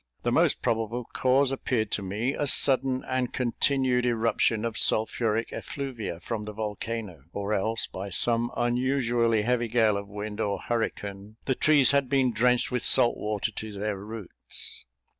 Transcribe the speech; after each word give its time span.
The 0.23 0.31
most 0.31 0.63
probable 0.63 1.05
cause 1.13 1.51
appeared 1.51 1.91
to 1.91 2.01
me, 2.01 2.33
a 2.33 2.47
sudden 2.47 3.03
and 3.07 3.31
continued 3.31 4.03
eruption 4.03 4.65
of 4.65 4.75
sulphuric 4.75 5.53
effluvia 5.53 6.19
from 6.19 6.45
the 6.45 6.53
volcano; 6.53 7.25
or 7.33 7.53
else, 7.53 7.85
by 7.85 8.09
some 8.09 8.49
unusually 8.57 9.43
heavy 9.43 9.67
gale 9.67 9.97
of 9.97 10.07
wind 10.07 10.41
or 10.41 10.59
hurricane, 10.59 11.35
the 11.45 11.53
trees 11.53 11.91
had 11.91 12.09
been 12.09 12.31
drenched 12.33 12.71
with 12.71 12.83
salt 12.83 13.15
water 13.15 13.51
to 13.51 13.73
their 13.73 13.95
roots. 13.99 14.87